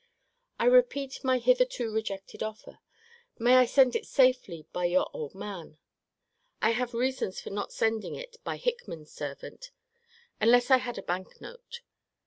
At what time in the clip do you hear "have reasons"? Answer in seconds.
6.71-7.39